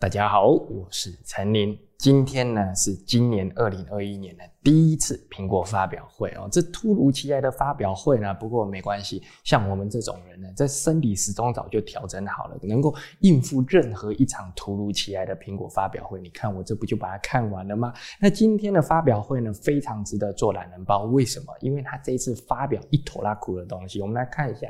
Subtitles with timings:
[0.00, 1.76] 大家好，我是陈林。
[1.98, 16.20] 今天呢是今年二零二一年的第一次苹果发表会哦，这突如其来的发表会呢，不过没关系，像我们这种人呢，在生理时钟早就调整好了，能够应付任何一场突如其来的苹果发表会。
[16.20, 17.92] 你看我这不就把它看完了吗？
[18.20, 21.06] 那今天的发表会呢，非常值得做懒人包。
[21.06, 21.46] 为什么？
[21.58, 24.00] 因为他这一次发表一坨拉苦的东西。
[24.00, 24.68] 我们来看一下，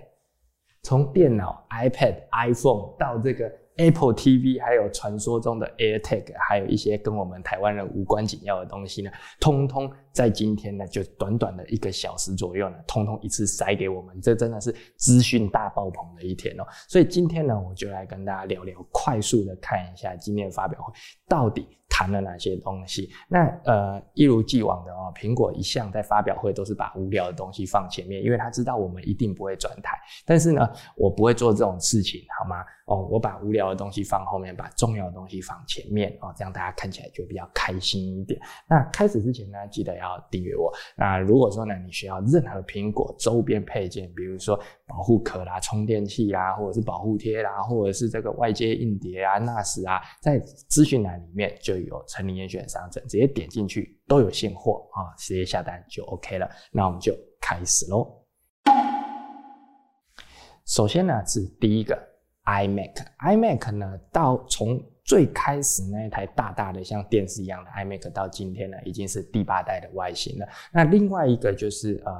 [0.82, 3.52] 从电脑、iPad、iPhone 到这个。
[3.79, 9.10] Apple TV，还有传说中的 AirTag，还有一些跟我们台湾人无关紧要的东西呢，
[9.41, 16.64] 通通在今天呢，就短短的一个小时左右呢，通通一次塞给我们，这真的是资讯大爆棚的一天哦。
[16.88, 20.92] 所以今天呢，我就来跟大家聊聊，快速的看一下今天发表会
[21.27, 21.66] 到底。
[21.91, 23.10] 谈了哪些东西？
[23.28, 29.98] 那呃，一如既往的哦，苹果一向在发表会都是把无聊的东西放前面，因为他知道我们一定不会转台。
[30.24, 32.62] 但是呢，我不会做这种事情，好吗？
[32.88, 38.41] 哦，我把无聊的东西放后面，把重要的东西放前面哦，这样大家看起来就比较开心一点。
[38.69, 40.72] 那开始之前呢，记得要订阅我。
[40.97, 52.03] 那如果说呢，你需要任何苹果周边配件，比如说保护壳啦、充电器啦，或者是保护贴啦，或者是这个外接硬碟啊、NAS 啊，在资讯栏里面就有。
[52.09, 56.48] 成林严选商城，直接点进去都有现货啊，直接下单就 OK 了。
[56.72, 58.25] 那我们就开始喽。
[60.64, 61.94] 首先呢是第一个
[62.48, 64.82] iMac，iMac 呢到从。
[65.09, 70.47] 最开始那一台大大的像电视一样的 iMac，到今天呢已经是第八代的外形了。
[70.70, 72.12] 那另外一个就是呃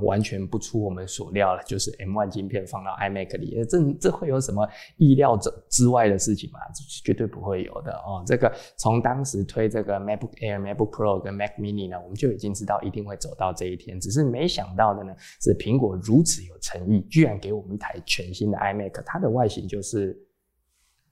[0.00, 4.66] 完全不出我们所料了，就是 M1 晶片放到 iMac 里，这这会有什么
[4.96, 6.58] 意料之之外的事情吗？
[7.04, 8.24] 绝对不会有的哦。
[8.26, 20.18] 这个从当时推这个 MacBook Air、MacBook Pro 跟 Mac Mini 呢，我们就已经知道一定会走到这一天，只是没想到的呢是苹果如此有诚意，居然给我们一台全新的 iMac，它的外形就是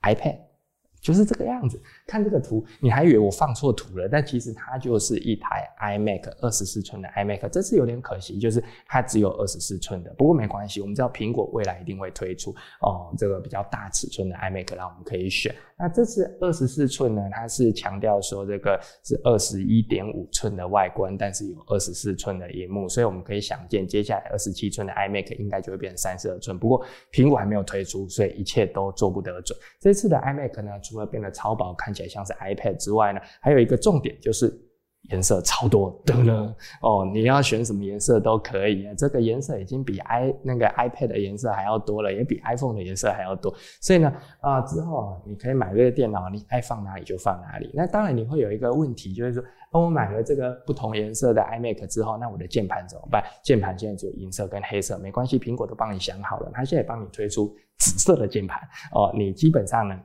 [0.00, 0.49] iPad。
[1.00, 10.12] 就是这个样子，看这个图，你还以为我放错图了，但其实它就是一台 iMac 二十四寸的 iMac，这次有点可惜，就是它只有二十四寸的。
[10.18, 15.54] 不过没关系，我们知道苹果未来一定会推出哦，这个比较大尺寸的 iMac，让我们可以选。
[15.80, 26.58] 那这次二十四寸呢，它是强调说这个是二十一点五寸的外观，但是有二十四寸的荧幕，所以我们可以想见，接下来二十七寸的 iMac 应该就会变成三十二寸。
[26.58, 29.58] 不过苹果还没有推出，所以一切都做不得准。
[29.80, 30.70] 这次的 iMac 呢？
[30.82, 34.52] 除了变得超薄，看起来像是 iPad 之外呢，还有一个重点就是
[35.08, 37.10] 颜色超多的呢哦。
[37.12, 43.54] 你要选什么颜色都可以，这个颜色已经比 i 那个 iPad 的颜色还要多了，也比 iPhone 的颜色还要多。
[43.80, 47.70] 所以呢，啊之后，你可以买这个电脑，你爱放哪里就放哪里。
[47.74, 53.24] 那当然你会有一个问题，就是说，当我买了这个不同颜色的 iMac 之后，那我的键盘怎么办？
[53.42, 58.60] 键盘现在只有银色跟黑色，没关系，苹果都帮你想好了，它现在帮你推出紫色的键盘
[58.92, 59.10] 哦。
[59.14, 59.98] 你基本上呢。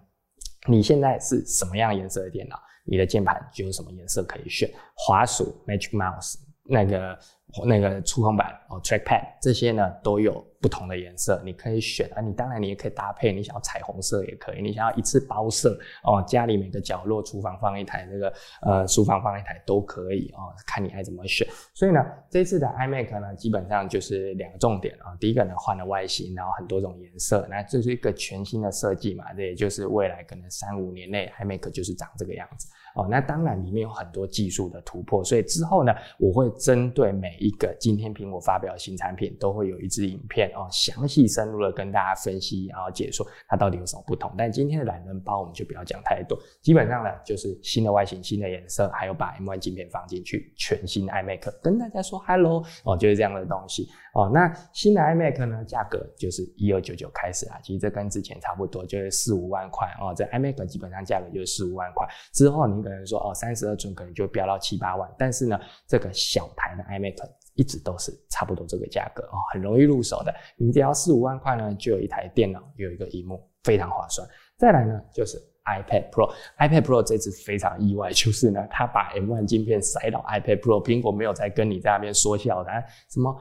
[0.68, 2.56] 你现在是什么样颜色的电脑？
[2.86, 4.70] 你的键盘就有什么颜色可以选。
[4.96, 7.18] 滑鼠 Magic Mouse 那个
[7.64, 10.46] 那个触控板哦，Trackpad 这些呢都有。
[10.62, 18.34] 不同的颜色你可以选啊，你当然你也可以搭配，你想要彩虹色也可以，你想要一次包色哦，家里每个角落，厨房放一台，那个
[18.64, 21.48] 呃书房放一台都可以哦，看你爱怎么选。
[21.76, 33.08] 所以呢，这次的 iMac 呢，基本上就是两个重点啊，第一个呢换了外形，然后很多种颜色，那这是一个全新的设计嘛，这也就是未来可能三五年内 iMac 就是长这个样子哦。
[33.10, 40.52] 那当然里面有很多技术的突破，所以之后呢，我会针对每一个今天苹果发表新产品，都会有一支影片。
[40.56, 44.34] 哦，详细深入的跟大家分析，然后解说它到底有什么不同。
[44.38, 54.32] 但今天的懒人包我们就不要讲太多，基本上呢就是新的外形、新的颜色，还有把 M1 镜片放进去，全新的 iMac 跟大家说 Hello 哦，就是这样的东西哦。
[54.34, 60.14] 那新的 iMac 呢，价格就是一二九九开始啊，其实这跟之前差不多，就是四五万块哦。
[60.16, 67.16] 这 iMac 基本上价格就是四五万块，之后你可能说哦，三十二寸可能就飙到七八万，但是呢，这个小台的 iMac。
[67.58, 70.36] 一直都是差不多这个价格哦，很容易入手的。
[70.58, 74.28] 你只要四五万块呢，就有一台电脑，有一个荧幕，非常划算。
[74.58, 82.70] 再来呢，就是 iPad Pro，iPad Pro 这次非常意外，就是呢，它把 M1 镜片塞到 iPad Pro，苹果没有在跟你在那边说笑的，
[83.10, 83.34] 什么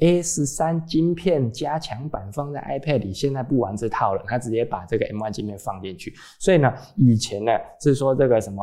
[0.00, 6.12] A 十三晶片加强版放在 iPad 里，现在不玩这套了，它直接把这个 M1 镜片放进去。
[6.38, 8.62] 所以呢，以前呢是说这个什么。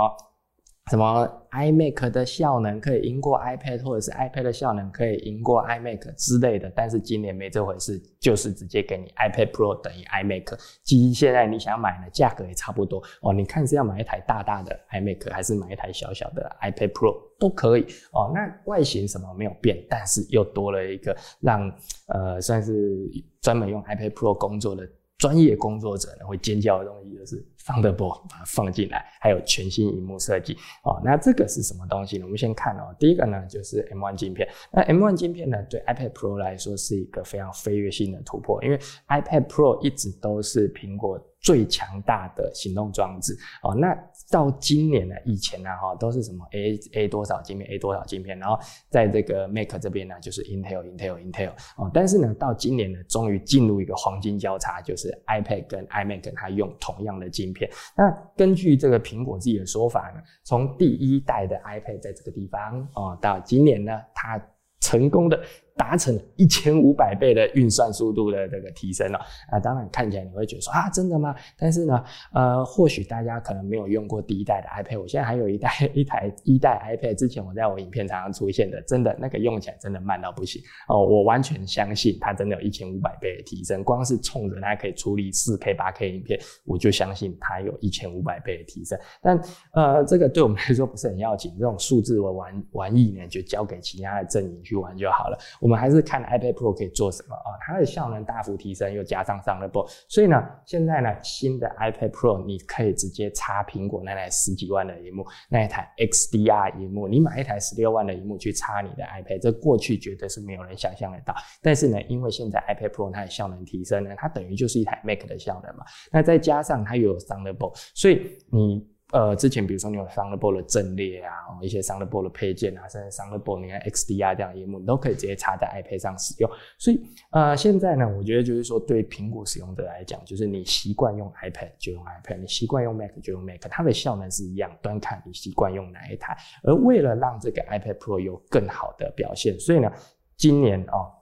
[0.90, 10.58] 什么 iMac 的效能可以赢过 iPad，或者是 iPad 的效能可以赢过 iMac 之类的，但是今年没这回事，就是直接给你 iPad Pro 等于 iMac。
[10.84, 13.32] 机现在你想买呢，价格也差不多哦。
[13.32, 18.32] 你看是要买一台大大的 iMac，还是买一台小小的 iPad Pro 都可以哦。
[18.34, 21.72] 那外形什么没有变，但是又多了一个让
[22.08, 23.08] 呃算是
[23.40, 24.86] 专门用 iPad Pro 工作的
[25.20, 31.02] 专业工作者呢会尖叫的东西，就是 Thunderbolt 把它放进来，还有全新荧幕设计哦。
[31.04, 32.26] 那这个是什么东西呢？
[32.26, 34.48] 我们先看哦，第一个呢就是 M1 镜片。
[34.72, 38.78] 那 M1 镜片呢，对 iPad Pro 来说是一个非常飞跃性的突破，因为
[39.08, 41.20] iPad Pro 一直都是苹果。
[41.42, 43.98] 最强大的行动装置哦，那
[44.30, 48.60] 到今年呢，以前呢哈都是什么 A A 多少镜片 A 多少镜片，然后
[48.90, 57.70] 在这个 Mac 这边呢就是 Intel Intel Intel 哦，但是呢到今年呢终于进入一个黄金交叉，就是 iPad 跟 iMac 它用同样的镜片。
[57.98, 64.40] 那根据这个苹果自己的说法呢，从第一代的 iPad 在这个地方哦，到今年呢它
[64.80, 65.40] 成功的。
[65.76, 69.20] 达成了一千五百倍的运算速度的这个提升了
[69.50, 69.60] 啊！
[69.60, 71.36] 当然看起来你会觉得说啊，真的吗？
[71.58, 72.04] 但是呢，
[72.34, 81.06] 呃，或许大家可能没有用过第一代的 iPad，我现在还有一代一台一代 iPad，之前我在我影片常常出现的，真的那个用起来真的慢到不行哦！
[81.06, 89.00] 我完全相信它真的有一千五百倍的提升，光是冲着它可以处理四 K 八 K 影片，我就相信它有一千五百倍的提升。
[89.22, 89.42] 但
[89.74, 95.38] 呃，这个对我们来说不是很要紧，这种数字的玩玩意呢，就交给其他的阵营去玩就好了。
[95.62, 97.54] 我们还是看 iPad Pro 可以做什么啊？
[97.62, 111.34] 它的效能大幅提升，又加上上了 Board，所以呢，现在呢，新的 iPad Pro 你可以直接插苹果那台十几万的荧幕，那一台 XDR 荧幕，你买一台十六万的荧幕去插你的 iPad，这过去绝对是没有人想象得到。
[111.62, 115.86] 但是呢，因为现在 iPad Pro 它的效能提升呢，它等于就是一台 Mac 的效能嘛。
[116.12, 118.90] 那再加上它又有 Thunderbolt，所以你。
[119.12, 126.50] 呃，之前比如说你有 Thunderbolt 的阵列啊，一些 Thunderbolt 的配件啊，甚至 Thunderbolt 你看 XDR 这样的荧幕，你都可以直接插在 iPad 上使用。
[126.78, 136.36] 所以呃，现在呢，我觉得就是说对苹果使用者来讲，就是你习惯用 iPad 就用 iPad，你习惯用 Mac 就用 Mac，它的效能是一样，端看你习惯用哪一台。
[136.64, 139.92] 而为了让这个 iPad Pro 有更好的表现，所以呢，
[140.38, 141.21] 今年哦。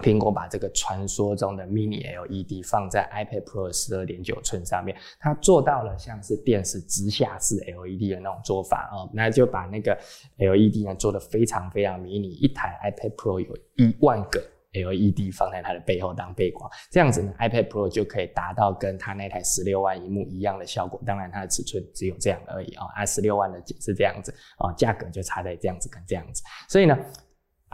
[0.00, 9.96] 苹果把这个传说中的 Mini LED 放在 iPad Pro 十二点九寸上面，它做到了像是电视直下式 LED 的那种做法啊，那就把那个
[10.38, 14.42] LED 呢做的非常非常迷你，一台 iPad Pro 有一万个
[14.72, 26.98] LED 放在它的背后当背光，这样子呢 iPad Pro 就可以达到跟它那台十六万荧幕一样的效果，当然它的尺寸只有这样而已啊，啊十六万的是这样子啊，价格就差在这样子跟这样子，所以呢。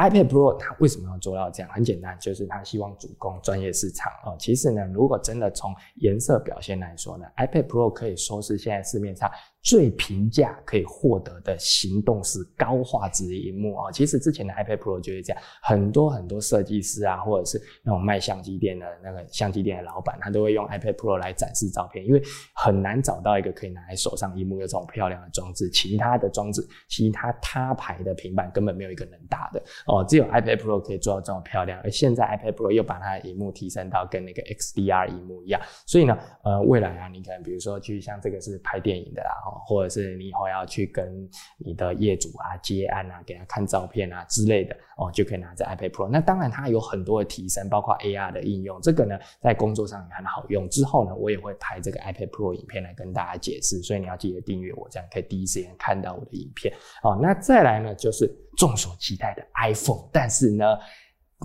[0.09, 1.71] iPad Pro 它为什么要做到这样？
[1.73, 4.35] 很简单，就是它希望主攻专业市场哦。
[4.39, 9.31] 其实呢，如果真的从颜色表现来说呢，iPad Pro 可以说是现在市面上。
[9.63, 22.23] 最平价可以获得的行动式高画质荧幕啊，其实之前的 iPad Pro 就是这样，很多很多设计师啊，或者是那种卖相机店的那个相机店的老板，他都会用 iPad Pro 来展示照片，因为
[22.55, 39.31] 很难找到一个可以拿在手上荧幕有这种漂亮的装置，其他的装置，其他他牌的平板根本没有一个能打的哦，只有 iPad Pro 可以做到这么漂亮，而现在 iPad Pro 又把它的荧幕提升到跟那个 XDR 荧幕一样，所以呢，呃，未来啊，你可能比如说去像这个是拍电影的啦。
[39.67, 46.09] 或者是你以后要去跟你的业主啊接案啊，给他看照片啊之类的哦，就可以拿着 iPad Pro。
[46.09, 50.69] 那当然它有很多的提升，包括 AR 的应用，这个呢在工作上也很好用。
[50.69, 57.19] 之后呢，我也会拍这个 iPad Pro 影片来跟大家解释，所以你要记得订阅我，这样可以第一时间看到我的影片哦。
[57.21, 60.65] 那再来呢，就是众所期待的 iPhone，但是呢。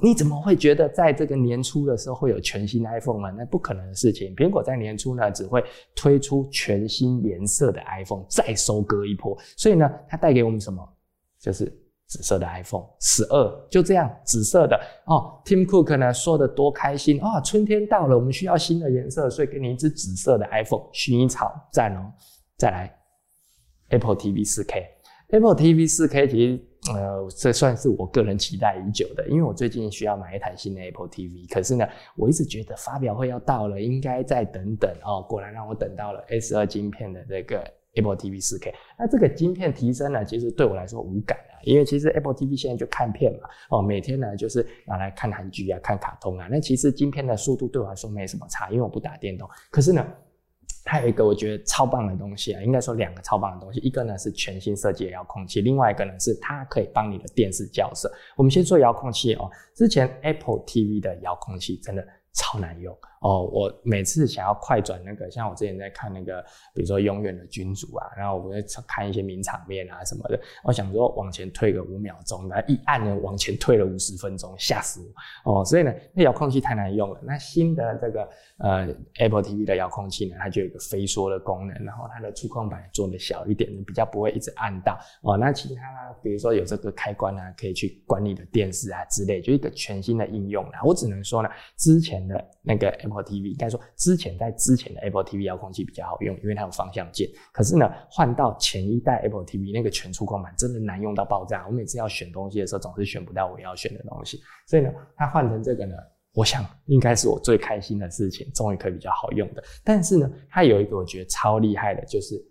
[0.01, 3.33] 你怎么会觉得在这个年初的时候会有全新 iPhone 呢？
[3.37, 4.35] 那不可能的事情。
[4.35, 5.63] 苹果在年初呢只会
[5.95, 9.37] 推出全新颜色的 iPhone，再收割一波。
[9.55, 10.85] 所以呢，它带给我们什么？
[11.39, 11.65] 就是
[12.07, 15.41] 紫色的 iPhone 十二，就这样紫色的哦。
[15.45, 17.41] Tim Cook 呢说的多开心啊、哦！
[17.41, 22.11] 春天到了，我们需要新的颜色，所以给你一只紫色的 iPhone 薰衣草，赞哦。
[22.57, 22.93] 再来
[23.89, 24.85] ，Apple TV 四 K
[25.29, 26.59] Apple TV 四 K 其实。
[26.93, 35.25] 呃，这算是我个人期待已久的，因为我最近需要买一台新的 Apple TV，可是呢，我一直觉得发表会要到了，应该再等等哦。
[35.27, 37.57] 果然让我等到了 S 二晶片的这个
[37.95, 38.71] Apple TV 4K。
[38.99, 46.47] 那这个晶片提升呢，其实对我来说无感啊，因为其实 Apple TV 现在就看片嘛，哦，每天呢就是拿来看韩剧啊、看卡通啊。
[46.51, 49.49] 那其实晶片的速度对我来说没什么差，因为我不打电动。
[49.71, 50.05] 可是呢，
[50.85, 58.11] 还有一个我觉得超棒的东西啊，应该说两个超棒的东西，一个呢是全新设计的遥控器，另外一个呢是它可以帮你的电视校色。
[58.35, 62.95] 我们先说遥控器哦，之前 Apple TV 的遥控器真的超难用。
[63.25, 66.39] 哦，我每次想要快转那个，像我之前在看那个，
[66.75, 75.01] 比如说《永远的君主》啊，然后我在看一些名场面啊什么的，我想说往前退个五秒钟，然后一按呢往前退了五十分钟，吓死
[75.43, 75.61] 我！
[75.61, 77.19] 哦，所以呢，那遥控器太难用了。
[77.23, 78.29] 那新的这个
[78.59, 84.99] 呃 Apple TV 的遥控器呢，它就有一个飞缩的功能，然后它的触控板做的小一点，比较不会一直按到。
[85.23, 85.81] 哦，那其他
[86.21, 90.81] 比如说有这个开关啊，可以去管理的电视啊之类，就一个全新的应用啦。
[90.83, 97.29] 我只能说呢，之前的那个 Apple Apple TV，应该说之前在之前的 Apple TV 遥控器比较好用，因为它有方向键。
[97.53, 104.39] 可是呢，换到前一代 Apple TV 那个全触控板真的难用到爆炸，我每次要选东西的时候总是选不到我要选的东西。
[104.67, 105.95] 所以呢，它换成这个呢，
[106.33, 109.63] 我想应该是我最开心的事情，终于可以比较好用的。
[109.83, 112.43] 但是呢，它有一个我觉得超厉害的，就是。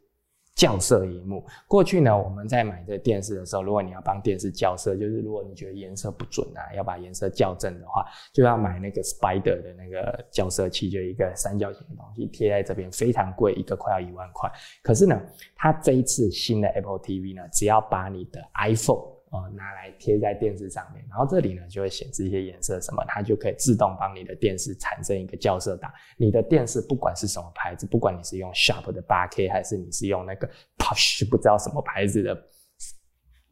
[0.55, 14.51] 校色荧幕，过去呢，我们在买这电视的时候，如果你要帮电视校色，就是如果你觉得颜色不准啊，要把颜色校正的话，就要买那个 Spider 的那个校色器，就一个三角形的东西贴在这边，非常贵，一个快要一万块。
[14.83, 15.21] 可是呢，
[15.57, 19.14] 它这一次新的 Apple TV 呢，只要把你的 iPhone。
[19.35, 25.93] 哦，拿来贴在电视上面，然后这里呢就会显示一些颜色什么，它就可以自动帮你的电视产生一个校色档。
[26.17, 30.49] 你的电视不管是什么牌子，不管你是用 Sharp 的 8K 还是你是用那个
[30.79, 32.41] Push 不知道什么牌子的。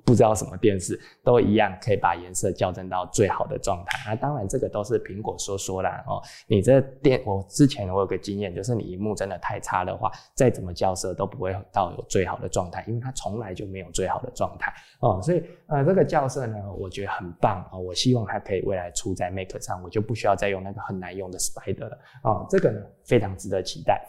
[0.05, 4.11] 不知道什么电视都一样，可以把颜色校正到最好的状态。
[4.11, 6.21] 那当然，这个都是苹果说说啦哦。
[6.47, 15.21] 你这电，我之前我有个经验，就是你荧幕真的太差的话，再怎么校色都不会到有最好的状态，因为它从来就没有最好的状态哦。
[15.23, 17.79] 所以呃，这个校色呢，我觉得很棒啊。
[17.79, 22.47] 我希望它可以未来出在 Mac 上，我就不需要再用那个很难用的 Spider 了哦。
[22.51, 24.05] 这个呢，非常值得期待。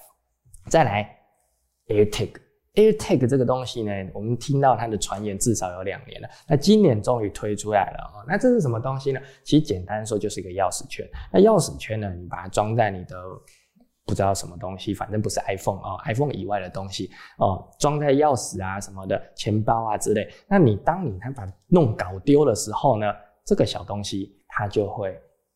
[0.70, 1.18] 再来
[1.88, 2.53] ，AirTag。
[2.76, 6.30] AirTag 这个东西呢，我们听到它的传言至少有两年了。
[6.48, 8.26] 那今年终于推出来了哦。
[8.28, 9.20] 那这是什么东西呢？
[9.44, 11.08] 其实简单说就是一个钥匙圈。
[11.32, 13.16] 那钥匙圈呢，你把它装在你的
[14.06, 20.28] 不知道什么东西，反正不是 iPhone 哦，iPhone 以外的东西哦，装在钥匙啊什么的、钱包啊之类。
[20.48, 23.06] 那你当你它把弄搞丢的时候呢，
[23.46, 25.16] 这个小东西它就会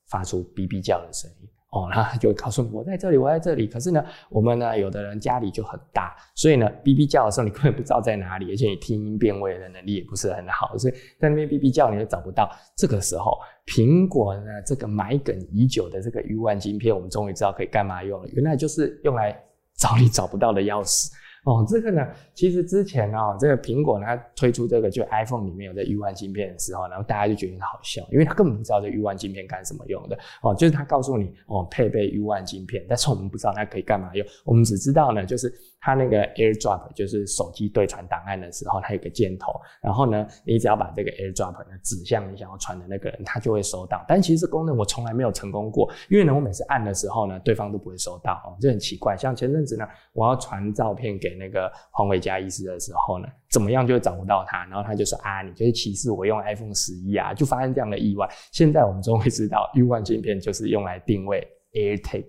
[0.09, 1.50] 发出哔哔叫的声音。
[1.71, 3.67] 哦，他就告诉我在这里，我在这里。
[3.67, 12.50] 可是呢，我们呢，有的人家里就很大，所以呢，哔哔叫的时候你根本不知道在哪里，而且你听音辨位的能力也不是很好，所以在那边哔哔叫你就找不到。
[12.77, 19.38] 这个时候，苹果呢，这个埋梗已久的这个 U 万晶片，我们终于知道可以干嘛用了，原来就是用来
[19.75, 21.12] 找你找不到的钥匙。
[21.44, 30.17] 哦，这个呢，其实之前啊，这个苹果呢推出这个就 iPhone 里面有这 U1 芯片的时候，然后大家就觉得很好笑，因为他根本不知道这 U1 芯片干什么用的。
[30.41, 35.53] 哦，就是他告诉你哦，配备 U1 芯片，但是我们不知道它可以干嘛用，我们只知道呢，就是。
[35.79, 44.03] 它那个 AirDrop 就是手机对传档案的时候，它有个箭头，然后呢，你只要把这个 AirDrop 呢指向你想要传的那个人，他就会收到。
[44.07, 49.15] 但其实功能我从来没有成功过，因为呢，我每次按的时候呢，对方都不会收到哦，这很奇怪。
[49.15, 58.27] 像前阵子呢，我要传照片给那个黄伟嘉医师的时候呢，怎么样就找不到他，然后他就说啊，你就是歧视我用 iPhone 十一啊，就发生这样的意外。
[58.51, 62.25] 现在我们终于知道，U1 镜片就是用来定位 AirTag。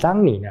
[0.00, 0.48] 当你呢？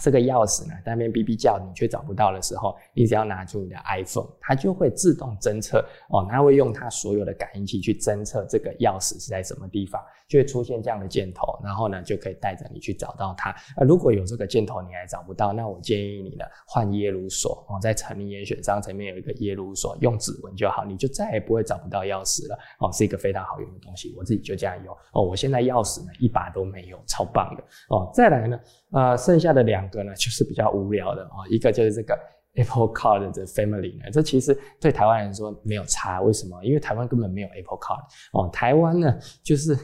[0.00, 13.54] 这个钥匙呢，那边哔哔叫，你却找不到的时候，你只要拿出你的 iPhone，它就会自动侦测哦，它会用它所有的感应器去侦测这个钥匙是在什么地方，就会出现这样的箭头，然后呢，就可以带着你去找到它。
[13.76, 25.22] 呃，如果有这个箭头你还找不到，那我建议你呢换耶鲁锁哦，在成立严选商层面有一个耶鲁锁，用指纹就好，你就再也不会找不到钥匙了哦，是一个非常好用的东西，我自己就这样用哦。
[25.22, 28.10] 我现在钥匙呢一把都没有，超棒的哦。
[28.14, 28.58] 再来呢，
[28.92, 29.79] 呃，剩下的两。
[29.80, 31.48] 两个呢，就是比较无聊的哦。
[31.48, 32.18] 一个就是这个
[32.54, 36.20] Apple Card 的 Family 呢，这其实对台湾人说没有差。
[36.20, 36.62] 为什么？
[36.62, 38.50] 因为台湾根本没有 Apple Card 哦。
[38.52, 39.74] 台湾呢，就是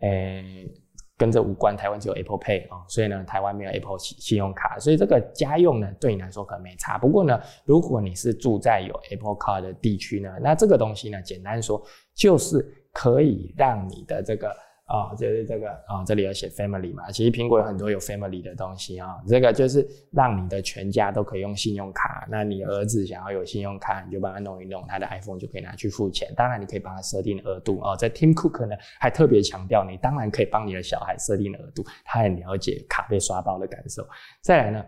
[0.00, 0.68] 诶
[1.16, 6.98] 跟这无关，台湾只有 Apple Pay 哦，所以呢，台湾没有 Apple 信信用卡，所以这个家用呢，对你来说可能没差。
[6.98, 11.80] 不过呢，如果你是住在有 Apple Card 的地区呢，那这个东西呢，简单说
[12.14, 14.52] 就是可以让你的这个。
[14.86, 17.10] 啊，就是这个啊，这里有写 family 嘛。
[17.10, 19.16] 其实苹果有很多有 family 的东西啊。
[19.26, 22.26] 这个就是让你的全家都可以用信用卡。
[22.30, 26.32] 那你儿子想要有信用卡，你就帮他弄一弄，他的 iPhone 就可以拿去付钱。
[26.36, 27.96] 当然，你可以帮他设定额度哦。
[27.96, 34.06] 在 Tim Cook 呢，还特别强调，你当然可以帮你的小孩设定额度，他很了解卡被刷爆的感受。
[34.42, 34.84] 再来呢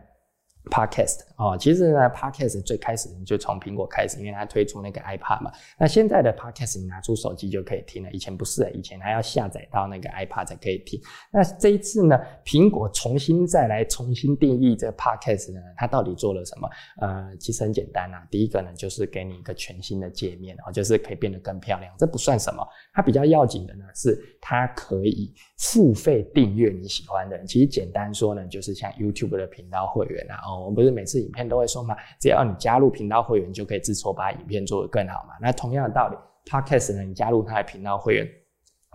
[0.71, 5.53] ？Podcast 哦，其实呢，Podcast 最开始就从苹果开始，因为它推出那个 iPad 嘛。
[5.79, 11.01] 那现在的 Podcast 你拿出手机就可以听了，以前不是，以前还要下载到那个 iPad 才可以听。
[11.31, 16.69] 那这一次呢，苹果重新再来重新定义这个 Podcast 呢，它到底做了什么？
[17.01, 18.27] 呃，其实很简单啊。
[18.31, 21.95] 第一个呢，就是给你一个全新的界面哦，就是可以变得更漂亮。
[21.99, 27.47] 这不算什么，它比较要紧的呢，是它可以付费订阅你喜欢的人。
[27.47, 30.56] 其实简单说呢，就是像 YouTube 的频道会员啊。
[30.59, 35.35] 我们不是每次影片都会说嘛，只要你加入频道会员，就可以自筹把影片做得更好嘛。
[35.41, 36.17] 那同样的道理
[36.51, 38.29] ，Podcast 呢，你加入他的频道会员，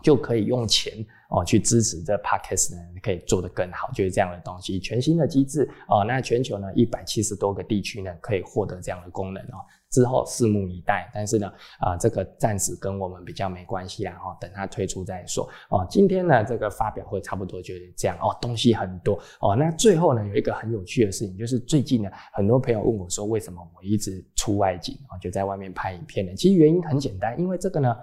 [0.03, 0.94] 就可以用钱
[1.30, 6.03] 哦去支持这 podcast 呢，可以做得更好，就是这样的东西，全新的机制哦。
[6.03, 9.60] 那全球呢一百七十多个地区呢可以获得这样的功能哦。
[9.91, 15.86] 之后拭目以待，但是呢，啊，这个暂时跟我们比较没关系啦，哦，等它推出再说哦。
[15.89, 19.55] 今天呢，这个发表会差不多就是这样哦，东西很多哦。
[19.55, 26.33] 那最后呢，有一个很有趣的事情，就是最近呢，很多朋友问我说，为什么我一直出外景啊，就在外面拍影片呢？
[26.36, 27.93] 其实原因很简单，因为这个呢，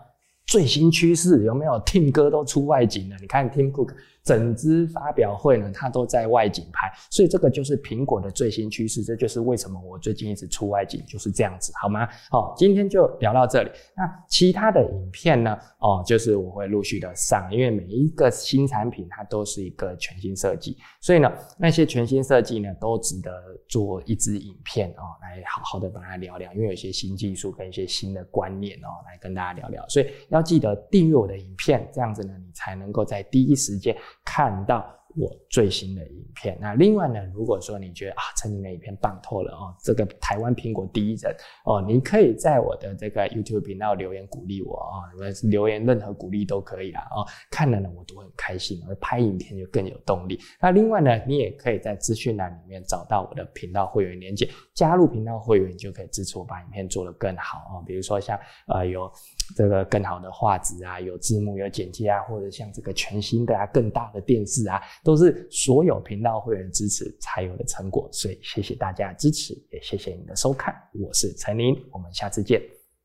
[0.49, 3.95] 最新趋势有没有？Tim 哥都出外景了，你看 Tim Cook。
[4.25, 12.07] 整支发表会呢，它都在外景拍，所以这个就是苹果的最新趋势，这就是为什么我最近一直出外景就是这样子，好吗？
[12.29, 13.71] 好，今天就聊到这里。
[13.97, 15.57] 那其他的影片呢？
[15.79, 23.33] 哦，就是我会陆续的上，因为每一个新产品它都是一个全新设计，所以呢，那些全新设计呢都值得
[23.67, 29.89] 做一支影片哦，来好好的把它聊聊，因为有些新技术跟一些新的观念哦，来跟大家聊聊。
[29.89, 30.07] 所以
[30.39, 33.97] 要记得订阅我的影片，这样子呢，你才能够在第一时间。
[34.25, 34.95] 看到。
[35.17, 36.57] 我最新的影片。
[36.61, 45.11] 那另外呢，如果说你觉得啊，陈宁的影片棒透了哦，这个台湾苹果第一人哦，你可以在我的这个 YouTube 频道留言鼓励我啊，
[45.45, 50.39] 留言任何鼓励都可以啦哦，看了呢我都很开心，而拍影片就更有动力。
[50.61, 59.11] 那另外呢，你也可以在资讯栏里面找到我的频道会员链接，加入频道会员就可以支持我把影片做得更好啊，比如说像呃有
[59.57, 64.81] 这个更好的画质啊，有字幕、有剪接啊，或者像这个全新的啊、更大的电视啊。
[65.03, 70.75] 都是所有频道会员支持才有的成果，所以谢谢大家的支持，也谢谢你的收看。
[71.01, 72.61] 我是陈林，我们下次见，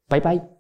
[0.08, 0.53] 拜拜。